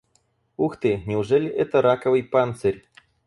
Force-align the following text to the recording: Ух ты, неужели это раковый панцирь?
Ух 0.57 0.77
ты, 0.77 1.03
неужели 1.05 1.47
это 1.47 1.79
раковый 1.83 2.23
панцирь? 2.23 2.89